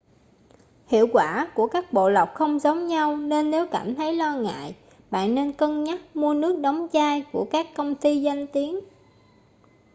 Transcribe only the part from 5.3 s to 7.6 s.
nên cân nhắc mua nước đóng chai của